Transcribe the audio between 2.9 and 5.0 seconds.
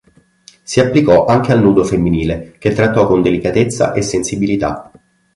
con delicatezza e sensibilità.